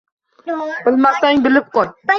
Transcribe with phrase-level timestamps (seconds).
[0.87, 1.89] Bilmasang, bilib qo`y